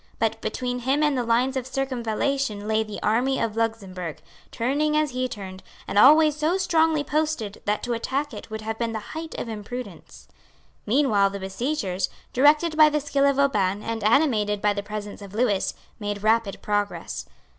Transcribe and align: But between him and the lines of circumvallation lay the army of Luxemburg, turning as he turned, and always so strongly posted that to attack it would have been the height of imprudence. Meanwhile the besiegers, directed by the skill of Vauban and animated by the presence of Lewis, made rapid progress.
But 0.17 0.41
between 0.41 0.79
him 0.79 1.03
and 1.03 1.15
the 1.15 1.23
lines 1.23 1.55
of 1.55 1.67
circumvallation 1.67 2.67
lay 2.67 2.81
the 2.81 2.99
army 3.03 3.39
of 3.39 3.55
Luxemburg, 3.55 4.19
turning 4.49 4.97
as 4.97 5.11
he 5.11 5.27
turned, 5.27 5.61
and 5.87 5.99
always 5.99 6.35
so 6.35 6.57
strongly 6.57 7.03
posted 7.03 7.61
that 7.65 7.83
to 7.83 7.93
attack 7.93 8.33
it 8.33 8.49
would 8.49 8.61
have 8.61 8.79
been 8.79 8.93
the 8.93 9.09
height 9.13 9.35
of 9.37 9.47
imprudence. 9.47 10.27
Meanwhile 10.87 11.29
the 11.29 11.39
besiegers, 11.39 12.09
directed 12.33 12.75
by 12.75 12.89
the 12.89 12.99
skill 12.99 13.25
of 13.27 13.35
Vauban 13.35 13.83
and 13.83 14.03
animated 14.03 14.59
by 14.59 14.73
the 14.73 14.81
presence 14.81 15.21
of 15.21 15.35
Lewis, 15.35 15.75
made 15.99 16.23
rapid 16.23 16.63
progress. 16.63 17.27